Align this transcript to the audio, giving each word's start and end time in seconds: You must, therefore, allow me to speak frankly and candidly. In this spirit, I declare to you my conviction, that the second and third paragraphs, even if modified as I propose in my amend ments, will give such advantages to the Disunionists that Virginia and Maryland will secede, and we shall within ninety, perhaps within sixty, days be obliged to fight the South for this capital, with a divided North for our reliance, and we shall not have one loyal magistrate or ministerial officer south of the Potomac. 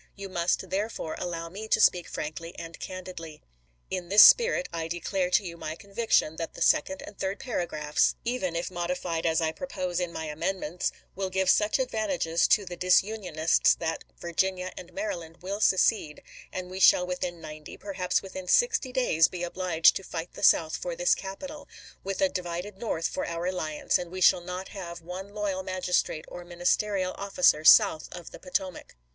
You 0.15 0.29
must, 0.29 0.71
therefore, 0.71 1.13
allow 1.19 1.47
me 1.47 1.67
to 1.67 1.79
speak 1.79 2.07
frankly 2.07 2.55
and 2.57 2.79
candidly. 2.79 3.43
In 3.91 4.09
this 4.09 4.23
spirit, 4.23 4.67
I 4.73 4.87
declare 4.87 5.29
to 5.29 5.43
you 5.43 5.57
my 5.57 5.75
conviction, 5.75 6.37
that 6.37 6.55
the 6.55 6.61
second 6.63 7.03
and 7.05 7.15
third 7.19 7.37
paragraphs, 7.39 8.15
even 8.25 8.55
if 8.55 8.71
modified 8.71 9.27
as 9.27 9.41
I 9.41 9.51
propose 9.51 9.99
in 9.99 10.11
my 10.11 10.25
amend 10.25 10.59
ments, 10.59 10.91
will 11.15 11.29
give 11.29 11.51
such 11.51 11.77
advantages 11.77 12.47
to 12.47 12.65
the 12.65 12.75
Disunionists 12.75 13.75
that 13.77 14.03
Virginia 14.17 14.71
and 14.75 14.91
Maryland 14.91 15.37
will 15.43 15.61
secede, 15.61 16.23
and 16.51 16.71
we 16.71 16.79
shall 16.79 17.05
within 17.05 17.39
ninety, 17.39 17.77
perhaps 17.77 18.23
within 18.23 18.47
sixty, 18.47 18.91
days 18.91 19.27
be 19.27 19.43
obliged 19.43 19.95
to 19.97 20.03
fight 20.03 20.33
the 20.33 20.41
South 20.41 20.75
for 20.77 20.95
this 20.95 21.13
capital, 21.13 21.69
with 22.03 22.21
a 22.21 22.27
divided 22.27 22.79
North 22.79 23.07
for 23.07 23.27
our 23.27 23.43
reliance, 23.43 23.99
and 23.99 24.09
we 24.09 24.19
shall 24.19 24.41
not 24.41 24.69
have 24.69 25.01
one 25.03 25.31
loyal 25.35 25.61
magistrate 25.61 26.25
or 26.27 26.43
ministerial 26.43 27.13
officer 27.19 27.63
south 27.63 28.09
of 28.11 28.31
the 28.31 28.39
Potomac. 28.39 28.95